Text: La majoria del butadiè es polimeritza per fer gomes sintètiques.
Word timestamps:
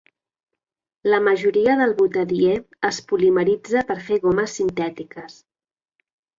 La 1.13 1.19
majoria 1.25 1.75
del 1.81 1.93
butadiè 1.99 2.57
es 2.91 3.01
polimeritza 3.13 3.87
per 3.93 4.01
fer 4.09 4.21
gomes 4.27 4.59
sintètiques. 4.61 5.41